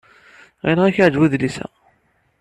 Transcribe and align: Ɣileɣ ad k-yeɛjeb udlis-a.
Ɣileɣ 0.65 0.85
ad 0.85 0.93
k-yeɛjeb 0.95 1.21
udlis-a. 1.25 1.67